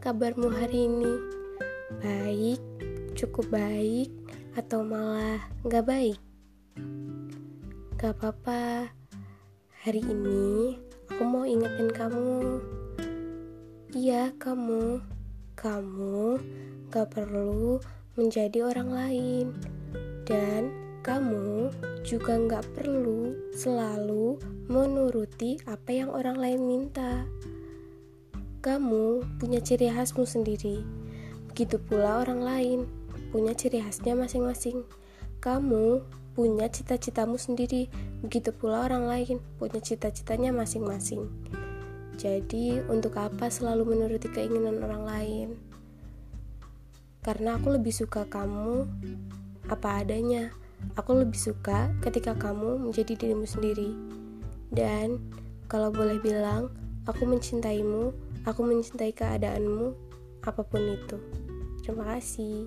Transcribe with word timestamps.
kabarmu 0.00 0.48
hari 0.48 0.88
ini? 0.88 1.20
Baik, 2.00 2.56
cukup 3.12 3.44
baik, 3.52 4.08
atau 4.56 4.80
malah 4.80 5.52
gak 5.68 5.84
baik? 5.84 6.16
Gak 8.00 8.16
apa-apa, 8.16 8.88
hari 9.84 10.00
ini 10.00 10.80
aku 11.12 11.28
mau 11.28 11.44
ingetin 11.44 11.92
kamu. 11.92 12.56
Iya, 13.92 14.32
kamu, 14.40 15.04
kamu 15.60 16.40
gak 16.88 17.12
perlu 17.12 17.84
menjadi 18.16 18.64
orang 18.64 18.96
lain, 18.96 19.46
dan 20.24 20.72
kamu 21.04 21.68
juga 22.00 22.40
gak 22.48 22.64
perlu 22.72 23.36
selalu 23.52 24.40
menuruti 24.72 25.60
apa 25.68 25.92
yang 25.92 26.08
orang 26.08 26.40
lain 26.40 26.64
minta. 26.64 27.28
Kamu 28.62 29.26
punya 29.42 29.58
ciri 29.58 29.90
khasmu 29.90 30.22
sendiri. 30.22 30.86
Begitu 31.50 31.82
pula 31.82 32.22
orang 32.22 32.46
lain 32.46 32.86
punya 33.34 33.58
ciri 33.58 33.82
khasnya 33.82 34.14
masing-masing. 34.14 34.86
Kamu 35.42 35.98
punya 36.38 36.70
cita-citamu 36.70 37.42
sendiri. 37.42 37.90
Begitu 38.22 38.54
pula 38.54 38.86
orang 38.86 39.10
lain 39.10 39.42
punya 39.58 39.82
cita-citanya 39.82 40.54
masing-masing. 40.54 41.26
Jadi, 42.14 42.78
untuk 42.86 43.18
apa 43.18 43.50
selalu 43.50 43.98
menuruti 43.98 44.30
keinginan 44.30 44.78
orang 44.78 45.02
lain? 45.10 45.48
Karena 47.18 47.58
aku 47.58 47.74
lebih 47.74 47.90
suka 47.90 48.30
kamu 48.30 48.86
apa 49.66 50.06
adanya. 50.06 50.54
Aku 50.94 51.18
lebih 51.18 51.34
suka 51.34 51.90
ketika 51.98 52.38
kamu 52.38 52.78
menjadi 52.78 53.18
dirimu 53.18 53.42
sendiri. 53.42 53.90
Dan 54.70 55.18
kalau 55.66 55.90
boleh 55.90 56.22
bilang, 56.22 56.70
aku 57.10 57.26
mencintaimu 57.26 58.21
Aku 58.42 58.66
mencintai 58.66 59.14
keadaanmu, 59.14 59.94
apa 60.42 60.62
pun 60.66 60.82
itu. 60.82 61.16
Terima 61.82 62.18
kasih. 62.18 62.66